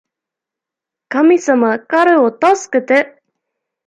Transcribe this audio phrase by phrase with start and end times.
[1.09, 3.21] 神様、彼を助けて！